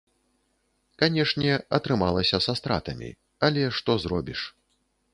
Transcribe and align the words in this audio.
Канешне, 1.01 1.51
атрымалася 1.79 2.37
са 2.47 2.57
стратамі, 2.63 3.09
але 3.49 3.61
што 3.81 3.91
зробіш. 4.09 4.41